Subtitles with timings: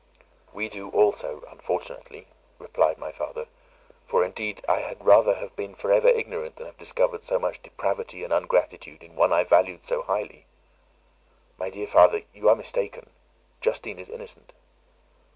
[0.51, 2.25] "We do also, unfortunately,"
[2.57, 3.45] replied my father,
[4.07, 7.61] "for indeed I had rather have been for ever ignorant than have discovered so much
[7.61, 10.47] depravity and ungratitude in one I valued so highly."
[11.55, 13.11] "My dear father, you are mistaken;
[13.61, 14.53] Justine is innocent."